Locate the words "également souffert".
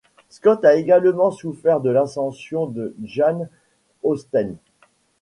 0.73-1.79